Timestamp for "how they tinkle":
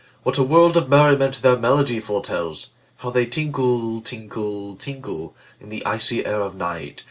2.97-4.01